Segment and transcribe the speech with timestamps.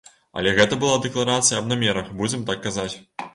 [0.39, 2.91] Але гэта была дэкларацыя аб намерах, будзем так казаць.